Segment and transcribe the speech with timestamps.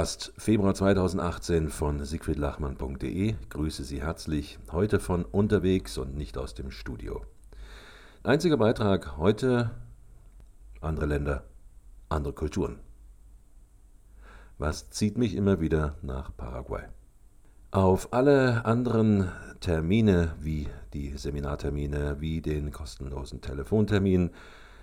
[0.00, 3.34] Podcast Februar 2018 von siegfriedlachmann.de.
[3.50, 4.58] Grüße Sie herzlich.
[4.72, 7.20] Heute von unterwegs und nicht aus dem Studio.
[8.22, 9.72] Einziger Beitrag heute
[10.80, 11.44] andere Länder,
[12.08, 12.78] andere Kulturen.
[14.56, 16.84] Was zieht mich immer wieder nach Paraguay?
[17.70, 19.30] Auf alle anderen
[19.60, 24.30] Termine wie die Seminartermine, wie den kostenlosen Telefontermin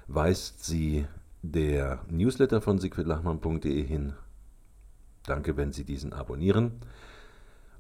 [0.06, 1.08] weist sie
[1.42, 4.14] der Newsletter von siegfriedlachmann.de hin.
[5.28, 6.80] Danke, wenn Sie diesen abonnieren.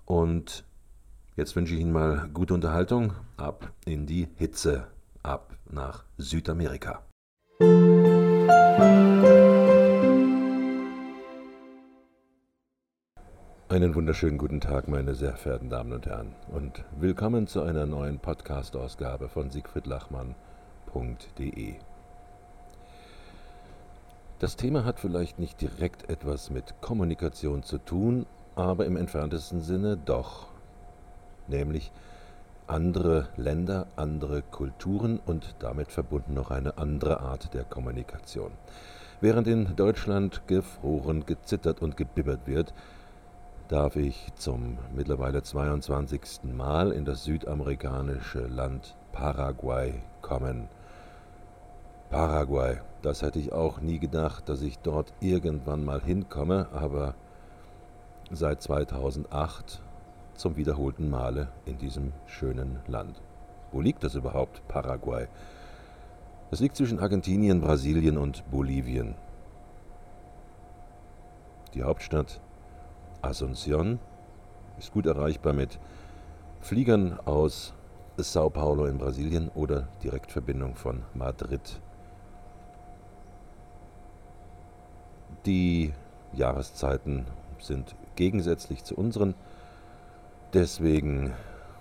[0.05, 0.65] Und
[1.37, 3.13] jetzt wünsche ich Ihnen mal gute Unterhaltung.
[3.37, 4.87] Ab in die Hitze,
[5.23, 7.03] ab nach Südamerika.
[13.70, 18.20] Einen wunderschönen guten Tag, meine sehr verehrten Damen und Herren, und willkommen zu einer neuen
[18.20, 21.76] Podcast-Ausgabe von siegfriedlachmann.de.
[24.40, 29.98] Das Thema hat vielleicht nicht direkt etwas mit Kommunikation zu tun, aber im entferntesten Sinne
[29.98, 30.49] doch.
[31.48, 31.91] Nämlich
[32.68, 38.52] andere Länder, andere Kulturen und damit verbunden noch eine andere Art der Kommunikation.
[39.21, 42.76] Während in Deutschland gefroren, gezittert und gebibbert wird,
[43.70, 46.44] darf ich zum mittlerweile 22.
[46.55, 50.70] Mal in das südamerikanische Land Paraguay kommen.
[52.10, 57.16] Paraguay, das hätte ich auch nie gedacht, dass ich dort irgendwann mal hinkomme, aber
[58.32, 59.82] seit 2008
[60.34, 63.22] zum wiederholten Male in diesem schönen Land.
[63.74, 65.28] Wo liegt das überhaupt, Paraguay?
[66.50, 69.16] Es liegt zwischen Argentinien, Brasilien und Bolivien.
[71.74, 72.40] Die Hauptstadt
[73.22, 74.00] Asunción
[74.78, 75.78] ist gut erreichbar mit
[76.62, 77.73] Fliegern aus
[78.16, 81.81] Sao Paulo in Brasilien oder Direktverbindung von Madrid
[85.47, 85.94] Die
[86.34, 87.25] Jahreszeiten
[87.58, 89.34] sind gegensätzlich zu unseren.
[90.52, 91.31] Deswegen,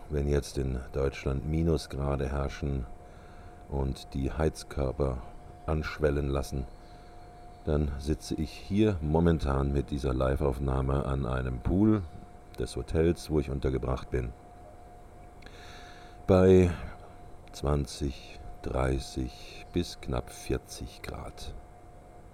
[0.09, 2.87] wenn jetzt in Deutschland Minusgrade herrschen
[3.69, 5.19] und die Heizkörper
[5.67, 6.65] anschwellen lassen,
[7.65, 12.03] dann sitze ich hier momentan mit dieser Live-Aufnahme an einem Pool
[12.61, 14.33] des Hotels, wo ich untergebracht bin.
[16.29, 16.71] Bei
[17.51, 21.53] 20, 30 bis knapp 40 Grad.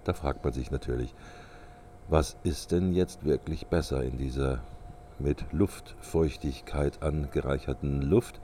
[0.04, 1.14] Da fragt man sich natürlich,
[2.08, 4.60] was ist denn jetzt wirklich besser in dieser
[5.18, 8.40] mit Luftfeuchtigkeit angereicherten Luft,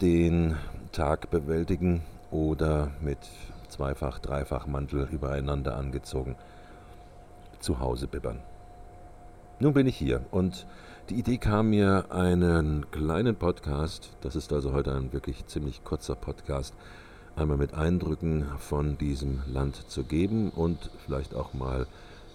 [0.00, 0.56] den
[0.92, 3.18] Tag bewältigen oder mit
[3.68, 6.36] zweifach, dreifach Mantel übereinander angezogen
[7.60, 8.40] zu Hause bibbern.
[9.60, 10.66] Nun bin ich hier und
[11.08, 16.14] die Idee kam mir, einen kleinen Podcast, das ist also heute ein wirklich ziemlich kurzer
[16.14, 16.74] Podcast,
[17.36, 21.86] einmal mit Eindrücken von diesem Land zu geben und vielleicht auch mal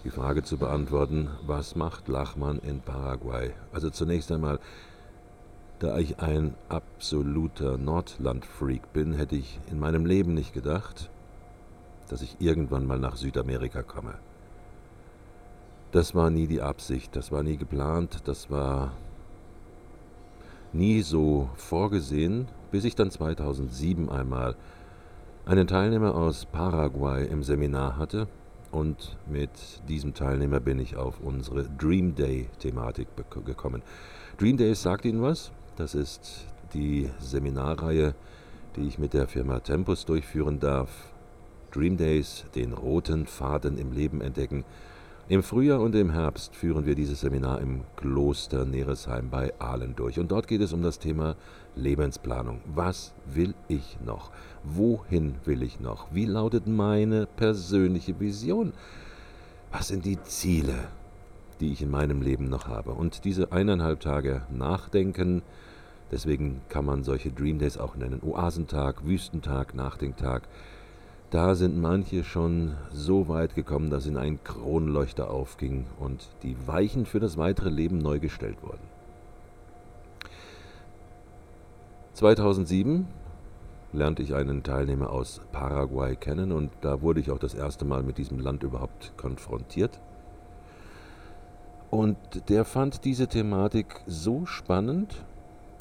[0.04, 3.52] die Frage zu beantworten, was macht Lachmann in Paraguay?
[3.72, 4.58] Also zunächst einmal,
[5.78, 11.10] da ich ein absoluter Nordland-Freak bin, hätte ich in meinem Leben nicht gedacht,
[12.08, 14.14] dass ich irgendwann mal nach Südamerika komme.
[15.92, 18.92] Das war nie die Absicht, das war nie geplant, das war
[20.72, 24.54] nie so vorgesehen, bis ich dann 2007 einmal
[25.48, 28.28] einen Teilnehmer aus Paraguay im Seminar hatte
[28.70, 29.50] und mit
[29.88, 33.08] diesem Teilnehmer bin ich auf unsere Dream Day-Thematik
[33.46, 33.80] gekommen.
[34.36, 35.50] Dream Days sagt Ihnen was?
[35.76, 36.44] Das ist
[36.74, 38.14] die Seminarreihe,
[38.76, 40.90] die ich mit der Firma Tempus durchführen darf.
[41.70, 44.64] Dream Days, den roten Faden im Leben entdecken.
[45.30, 50.18] Im Frühjahr und im Herbst führen wir dieses Seminar im Kloster Neresheim bei Aalen durch.
[50.18, 51.36] Und dort geht es um das Thema
[51.76, 52.62] Lebensplanung.
[52.74, 54.30] Was will ich noch?
[54.64, 56.06] Wohin will ich noch?
[56.14, 58.72] Wie lautet meine persönliche Vision?
[59.70, 60.88] Was sind die Ziele,
[61.60, 62.92] die ich in meinem Leben noch habe?
[62.92, 65.42] Und diese eineinhalb Tage Nachdenken,
[66.10, 70.48] deswegen kann man solche Dream Days auch nennen, Oasentag, Wüstentag, Nachdenktag,
[71.30, 77.04] da sind manche schon so weit gekommen, dass ihnen ein Kronleuchter aufging und die Weichen
[77.04, 78.86] für das weitere Leben neu gestellt wurden.
[82.14, 83.06] 2007
[83.92, 88.02] lernte ich einen Teilnehmer aus Paraguay kennen und da wurde ich auch das erste Mal
[88.02, 90.00] mit diesem Land überhaupt konfrontiert.
[91.90, 92.16] Und
[92.48, 95.24] der fand diese Thematik so spannend,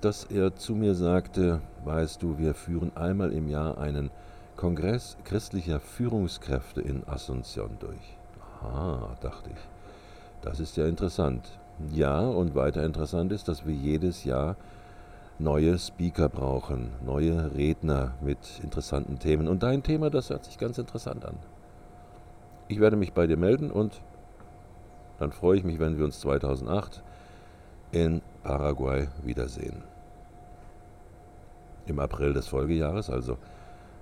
[0.02, 4.12] dass er zu mir sagte, weißt du, wir führen einmal im Jahr einen
[4.58, 8.18] Kongress christlicher Führungskräfte in Asunción durch.
[8.64, 9.70] Aha, dachte ich,
[10.42, 11.60] das ist ja interessant.
[11.92, 14.56] Ja, und weiter interessant ist, dass wir jedes Jahr
[15.38, 19.48] neue Speaker brauchen, neue Redner mit interessanten Themen.
[19.48, 21.38] Und dein Thema, das hört sich ganz interessant an.
[22.68, 24.02] Ich werde mich bei dir melden und
[25.20, 27.04] dann freue ich mich, wenn wir uns 2008
[27.92, 29.84] in Paraguay wiedersehen.
[31.86, 33.38] Im April des Folgejahres, also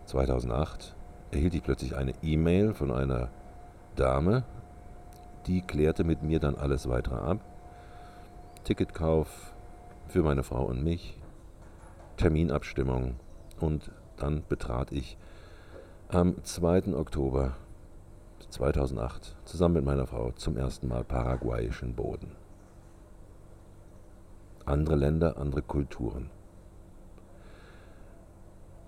[0.06, 0.96] 2008,
[1.32, 3.30] erhielt ich plötzlich eine E-Mail von einer
[3.96, 4.44] Dame,
[5.48, 7.40] die klärte mit mir dann alles weitere ab.
[8.64, 9.54] Ticketkauf
[10.08, 11.18] für meine Frau und mich,
[12.18, 13.16] Terminabstimmung
[13.60, 15.18] und dann betrat ich
[16.10, 16.96] am 2.
[16.96, 17.56] Oktober
[18.50, 22.36] 2008 zusammen mit meiner Frau zum ersten Mal paraguayischen Boden.
[24.66, 26.30] Andere Länder, andere Kulturen.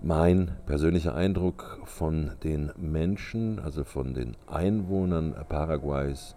[0.00, 6.36] Mein persönlicher Eindruck von den Menschen, also von den Einwohnern Paraguays,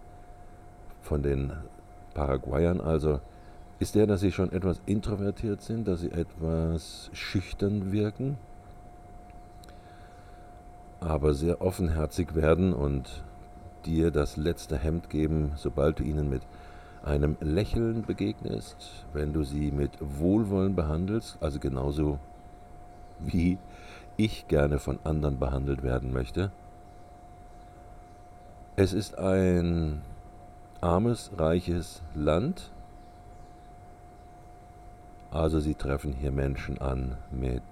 [1.02, 1.54] von den
[2.16, 3.20] Paraguayern also,
[3.78, 8.40] ist der, dass sie schon etwas introvertiert sind, dass sie etwas schüchtern wirken,
[11.00, 13.24] aber sehr offenherzig werden und
[13.86, 16.42] dir das letzte Hemd geben, sobald du ihnen mit
[17.04, 22.18] einem Lächeln begegnest, wenn du sie mit Wohlwollen behandelst, also genauso
[23.26, 23.58] wie
[24.18, 26.52] ich gerne von anderen behandelt werden möchte.
[28.76, 30.02] Es ist ein
[30.80, 32.72] armes, reiches Land.
[35.30, 37.64] Also sie treffen hier Menschen an mit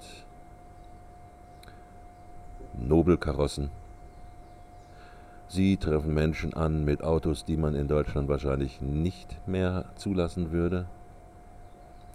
[2.74, 3.70] Nobelkarossen.
[5.48, 10.86] Sie treffen Menschen an mit Autos, die man in Deutschland wahrscheinlich nicht mehr zulassen würde.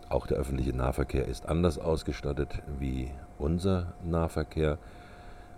[0.09, 4.79] Auch der öffentliche Nahverkehr ist anders ausgestattet wie unser Nahverkehr.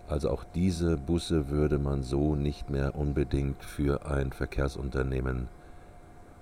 [0.07, 5.49] Also auch diese Busse würde man so nicht mehr unbedingt für ein Verkehrsunternehmen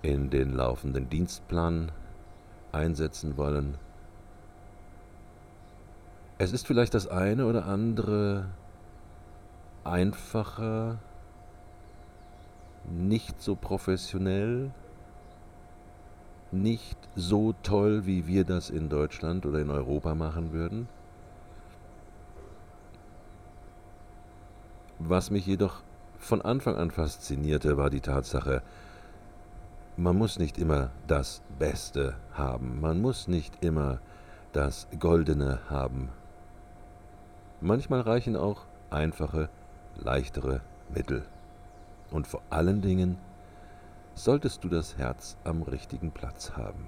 [0.02, 1.92] in den laufenden Dienstplan
[2.72, 3.76] einsetzen wollen.
[6.38, 8.46] Es ist vielleicht das eine oder andere
[9.84, 11.00] einfacher,
[12.92, 14.72] nicht so professionell,
[16.62, 20.88] nicht so toll, wie wir das in Deutschland oder in Europa machen würden.
[25.00, 25.84] Was mich jedoch
[26.18, 28.62] von Anfang an faszinierte, war die Tatsache,
[29.98, 34.00] man muss nicht immer das Beste haben, man muss nicht immer
[34.52, 36.10] das Goldene haben.
[37.62, 39.50] Manchmal reichen auch einfache,
[39.96, 40.62] leichtere
[40.94, 41.26] Mittel.
[42.12, 43.18] Und vor allen Dingen
[44.16, 46.88] solltest du das Herz am richtigen Platz haben.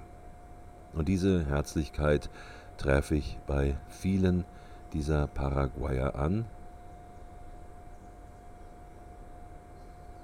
[0.94, 2.30] Und diese Herzlichkeit
[2.78, 4.44] treffe ich bei vielen
[4.92, 6.46] dieser Paraguayer an.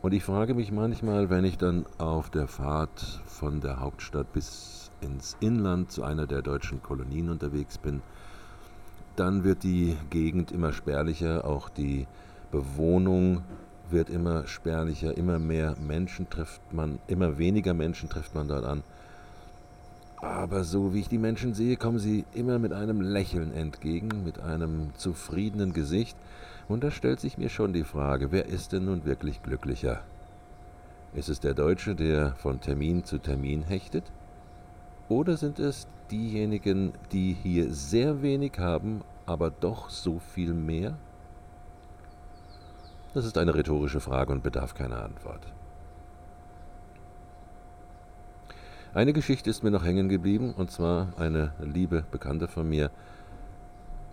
[0.00, 4.90] Und ich frage mich manchmal, wenn ich dann auf der Fahrt von der Hauptstadt bis
[5.00, 8.02] ins Inland zu einer der deutschen Kolonien unterwegs bin,
[9.16, 12.06] dann wird die Gegend immer spärlicher, auch die
[12.50, 13.42] Bewohnung
[13.90, 18.82] wird immer spärlicher, immer mehr Menschen trifft man, immer weniger Menschen trifft man dort an.
[20.20, 24.40] Aber so wie ich die Menschen sehe, kommen sie immer mit einem Lächeln entgegen, mit
[24.40, 26.16] einem zufriedenen Gesicht.
[26.66, 30.00] Und da stellt sich mir schon die Frage, wer ist denn nun wirklich glücklicher?
[31.12, 34.04] Ist es der Deutsche, der von Termin zu Termin hechtet?
[35.10, 40.96] Oder sind es diejenigen, die hier sehr wenig haben, aber doch so viel mehr?
[43.14, 45.46] Das ist eine rhetorische Frage und bedarf keiner Antwort.
[48.92, 52.90] Eine Geschichte ist mir noch hängen geblieben, und zwar eine liebe Bekannte von mir,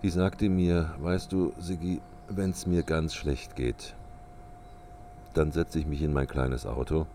[0.03, 3.95] die sagte mir, weißt du, Sigi, wenn es mir ganz schlecht geht,
[5.33, 7.07] dann setze ich mich in mein kleines Auto,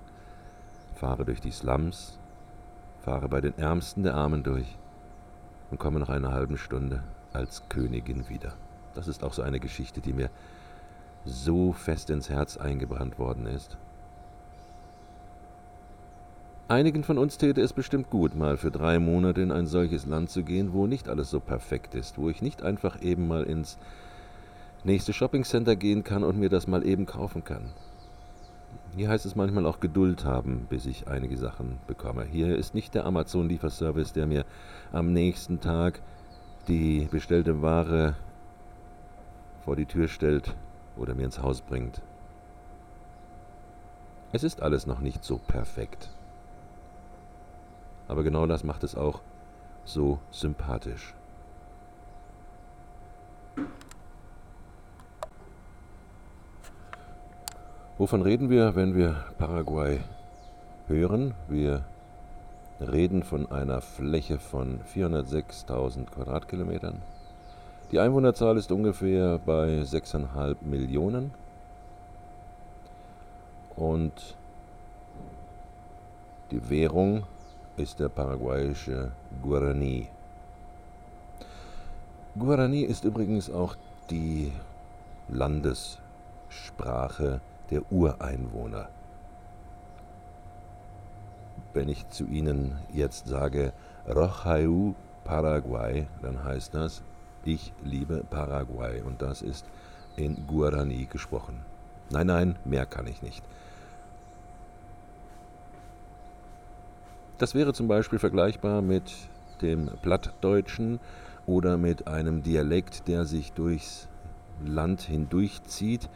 [0.97, 2.19] fahre durch die Slums,
[3.01, 4.77] fahre bei den Ärmsten der Armen durch
[5.71, 8.55] und komme nach einer halben Stunde als Königin wieder.
[8.95, 10.31] Das ist auch so eine Geschichte, die mir
[11.27, 13.77] so fest ins Herz eingebrannt worden ist.
[16.69, 20.31] Einigen von uns täte es bestimmt gut, mal für drei Monate in ein solches Land
[20.31, 23.79] zu gehen, wo nicht alles so perfekt ist, wo ich nicht einfach eben mal ins
[24.83, 27.71] nächste Shoppingcenter gehen kann und mir das mal eben kaufen kann.
[28.97, 32.25] Hier heißt es manchmal auch Geduld haben, bis ich einige Sachen bekomme.
[32.25, 34.45] Hier ist nicht der Amazon-Lieferservice, der mir
[34.91, 36.01] am nächsten Tag
[36.67, 38.17] die bestellte Ware
[39.65, 40.57] vor die Tür stellt
[40.97, 42.01] oder mir ins Haus bringt.
[44.33, 46.11] Es ist alles noch nicht so perfekt.
[48.09, 49.21] Aber genau das macht es auch
[49.85, 51.15] so sympathisch.
[57.99, 60.01] Wovon reden wir, wenn wir Paraguay
[60.87, 61.35] hören?
[61.49, 61.85] Wir
[62.79, 67.01] reden von einer Fläche von 406.000 Quadratkilometern.
[67.93, 71.31] Die Einwohnerzahl ist ungefähr bei 6,5 Millionen.
[73.77, 74.37] Und
[76.53, 77.25] Die Währung
[77.77, 79.11] ist der paraguayische
[79.43, 80.09] Guarani.
[82.39, 83.75] Guarani ist übrigens auch
[84.11, 84.53] die
[85.29, 87.41] Landessprache
[87.71, 88.89] der Ureinwohner.
[91.75, 93.73] Wenn ich zu Ihnen jetzt sage
[94.09, 97.03] Rojayu Paraguay, dann heißt das,
[97.47, 99.67] ich liebe Paraguay und das ist
[100.17, 101.61] in Guarani gesprochen.
[102.11, 103.43] Nein, nein, mehr kann ich nicht.
[107.39, 109.13] Das wäre zum Beispiel vergleichbar mit
[109.61, 111.01] dem Plattdeutschen
[111.47, 114.09] oder mit einem Dialekt, der sich durchs
[114.65, 116.09] Land hindurchzieht.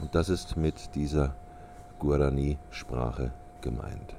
[0.00, 1.34] Und das ist mit dieser
[1.98, 4.14] Guarani-Sprache gemeint.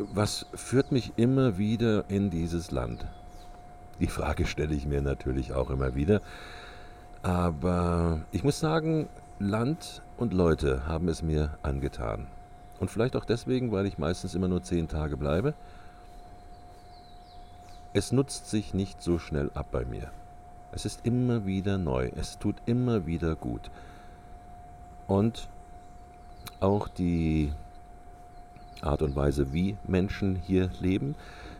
[0.00, 3.06] Was führt mich immer wieder in dieses Land?
[4.00, 6.22] Die Frage stelle ich mir natürlich auch immer wieder.
[7.22, 12.28] Aber ich muss sagen, Land und Leute haben es mir angetan.
[12.78, 15.52] Und vielleicht auch deswegen, weil ich meistens immer nur zehn Tage bleibe.
[17.92, 20.10] Es nutzt sich nicht so schnell ab bei mir.
[20.72, 22.10] Es ist immer wieder neu.
[22.16, 23.70] Es tut immer wieder gut.
[25.06, 25.50] Und
[26.58, 27.52] auch die
[28.82, 31.14] Art und Weise, wie Menschen hier leben,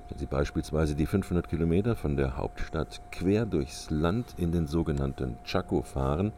[0.09, 5.37] wenn Sie beispielsweise die 500 Kilometer von der Hauptstadt quer durchs Land in den sogenannten
[5.45, 6.33] Chaco fahren,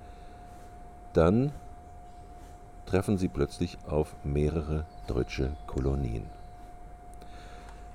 [1.13, 1.53] dann
[2.87, 6.25] treffen Sie plötzlich auf mehrere deutsche Kolonien.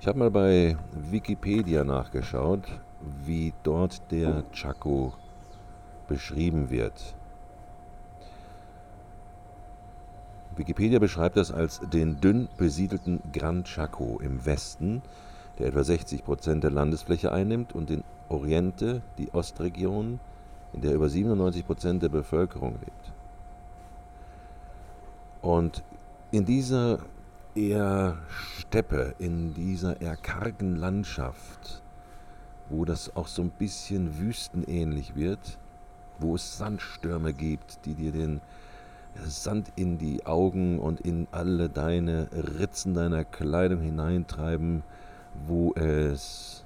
[0.00, 2.62] Ich habe mal bei Wikipedia nachgeschaut,
[3.24, 5.12] wie dort der Chaco
[6.06, 7.14] beschrieben wird.
[10.58, 15.02] Wikipedia beschreibt das als den dünn besiedelten Gran Chaco im Westen
[15.58, 20.20] der etwa 60 Prozent der Landesfläche einnimmt, und in Oriente, die Ostregion,
[20.72, 23.12] in der über 97 Prozent der Bevölkerung lebt.
[25.42, 25.82] Und
[26.30, 27.00] in dieser
[27.54, 31.82] eher Steppe, in dieser eher kargen Landschaft,
[32.68, 35.58] wo das auch so ein bisschen wüstenähnlich wird,
[36.18, 38.40] wo es Sandstürme gibt, die dir den
[39.26, 44.82] Sand in die Augen und in alle deine Ritzen deiner Kleidung hineintreiben,
[45.46, 46.64] wo es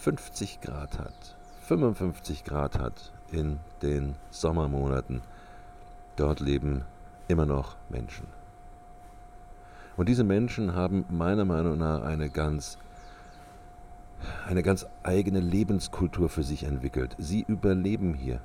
[0.00, 1.36] 50 Grad hat,
[1.66, 5.22] 55 Grad hat in den Sommermonaten.
[6.16, 6.84] Dort leben
[7.28, 8.26] immer noch Menschen.
[9.96, 12.78] Und diese Menschen haben meiner Meinung nach eine ganz,
[14.46, 17.14] eine ganz eigene Lebenskultur für sich entwickelt.
[17.18, 18.40] Sie überleben hier.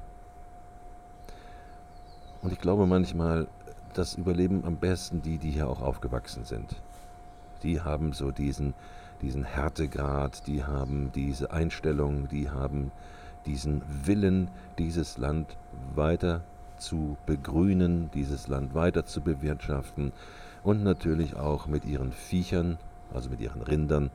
[2.45, 3.47] Und ich glaube manchmal,
[3.93, 6.77] das überleben am besten die, die hier auch aufgewachsen sind
[7.65, 8.73] die haben so diesen,
[9.21, 12.91] diesen Härtegrad, die haben diese Einstellung, die haben
[13.45, 15.57] diesen Willen, dieses Land
[15.95, 16.43] weiter
[16.77, 20.11] zu begrünen, dieses Land weiter zu bewirtschaften
[20.63, 22.77] und natürlich auch mit ihren Viechern,
[23.13, 24.11] also mit ihren Rindern,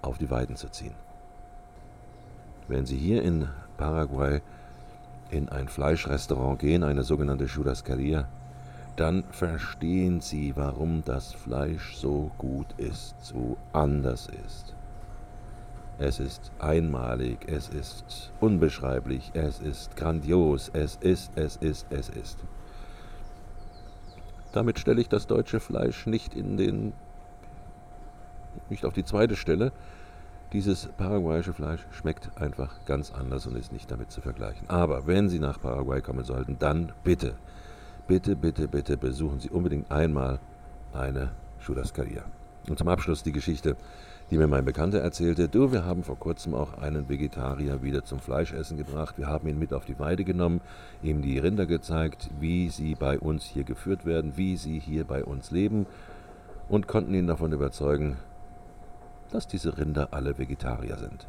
[0.00, 0.94] auf die Weiden zu ziehen.
[2.68, 4.40] Wenn Sie hier in Paraguay
[5.30, 8.28] in ein Fleischrestaurant gehen, eine sogenannte Churrascaria,
[8.96, 14.74] dann verstehen Sie, warum das Fleisch so gut ist, so anders ist.
[15.98, 22.38] Es ist einmalig, es ist unbeschreiblich, es ist grandios, es ist, es ist, es ist.
[24.52, 26.92] Damit stelle ich das deutsche Fleisch nicht in den
[28.70, 29.72] nicht auf die zweite Stelle.
[30.52, 34.68] Dieses paraguayische Fleisch schmeckt einfach ganz anders und ist nicht damit zu vergleichen.
[34.70, 37.34] Aber wenn Sie nach Paraguay kommen sollten, dann bitte
[38.08, 40.40] bitte, bitte, bitte besuchen Sie unbedingt einmal
[40.92, 42.24] eine Churrascaria.
[42.68, 43.76] Und zum Abschluss die Geschichte,
[44.30, 45.48] die mir mein Bekannter erzählte.
[45.48, 49.16] Du, wir haben vor kurzem auch einen Vegetarier wieder zum Fleischessen gebracht.
[49.16, 50.60] Wir haben ihn mit auf die Weide genommen,
[51.02, 55.24] ihm die Rinder gezeigt, wie sie bei uns hier geführt werden, wie sie hier bei
[55.24, 55.86] uns leben
[56.68, 58.16] und konnten ihn davon überzeugen,
[59.30, 61.26] dass diese Rinder alle Vegetarier sind.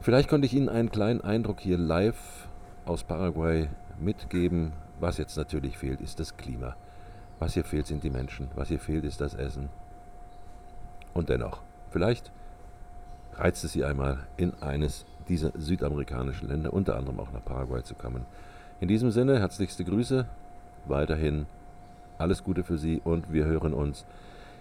[0.00, 2.48] Vielleicht konnte ich Ihnen einen kleinen Eindruck hier live
[2.84, 4.72] aus Paraguay mitgeben.
[5.00, 6.76] Was jetzt natürlich fehlt, ist das Klima.
[7.38, 8.48] Was hier fehlt, sind die Menschen.
[8.54, 9.68] Was hier fehlt, ist das Essen.
[11.12, 11.60] Und dennoch,
[11.90, 12.30] vielleicht
[13.34, 17.94] reizt es Sie einmal, in eines dieser südamerikanischen Länder, unter anderem auch nach Paraguay zu
[17.94, 18.24] kommen.
[18.80, 20.26] In diesem Sinne, herzlichste Grüße,
[20.86, 21.46] weiterhin
[22.18, 24.06] alles Gute für Sie und wir hören uns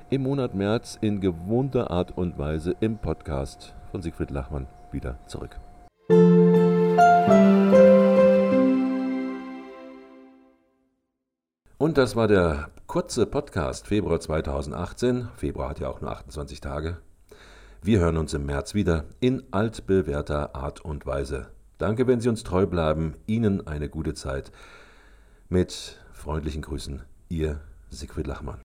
[0.09, 5.59] im Monat März in gewohnter Art und Weise im Podcast von Siegfried Lachmann wieder zurück.
[11.77, 15.29] Und das war der kurze Podcast Februar 2018.
[15.35, 16.97] Februar hat ja auch nur 28 Tage.
[17.81, 21.51] Wir hören uns im März wieder in altbewährter Art und Weise.
[21.77, 23.13] Danke, wenn Sie uns treu bleiben.
[23.27, 24.51] Ihnen eine gute Zeit.
[25.49, 27.59] Mit freundlichen Grüßen, Ihr
[27.89, 28.64] Siegfried Lachmann.